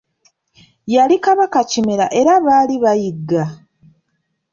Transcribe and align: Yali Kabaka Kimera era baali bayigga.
Yali 0.93 1.15
Kabaka 1.25 1.59
Kimera 1.71 2.05
era 2.19 2.33
baali 2.45 2.75
bayigga. 2.83 3.43